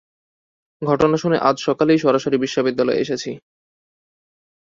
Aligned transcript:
ঘটনা 0.81 1.15
শুনে 1.17 1.37
আজ 1.49 1.57
সকালেই 1.59 1.99
সরাসরি 1.99 2.37
বিশ্ববিদ্যালয়ে 2.37 3.01
এসেছি। 3.01 3.31